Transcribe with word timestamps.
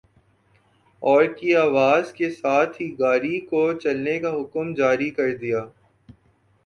اور 1.01 1.23
کی 1.33 1.53
آواز 1.57 2.11
کے 2.13 2.29
ساتھ 2.31 2.81
ہی 2.81 2.89
گاڑی 2.99 3.39
کو 3.41 3.61
چلنے 3.75 4.19
کا 4.19 4.35
حکم 4.35 4.73
جاری 4.75 5.09
کر 5.11 5.35
دیا۔ 5.37 5.61